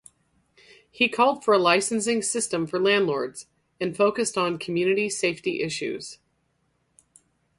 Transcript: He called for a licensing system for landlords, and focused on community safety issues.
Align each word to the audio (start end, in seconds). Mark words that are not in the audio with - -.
He 0.89 1.07
called 1.07 1.43
for 1.45 1.53
a 1.53 1.59
licensing 1.59 2.23
system 2.23 2.65
for 2.65 2.79
landlords, 2.79 3.45
and 3.79 3.95
focused 3.95 4.35
on 4.35 4.57
community 4.57 5.09
safety 5.11 5.61
issues. 5.61 6.17